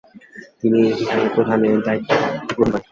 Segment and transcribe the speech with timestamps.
[0.59, 2.11] তিনি এই বিহারের প্রধানের দায়িত্ব
[2.47, 2.79] গ্রহণ করেন।